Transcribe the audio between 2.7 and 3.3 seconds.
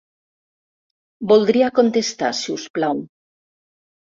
plau.